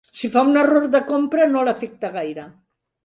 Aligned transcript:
Si 0.19 0.29
fa 0.35 0.41
un 0.51 0.57
error 0.61 0.87
de 0.95 1.01
compra, 1.11 1.47
no 1.51 1.67
l'afecta 1.69 2.11
gaire. 2.17 2.47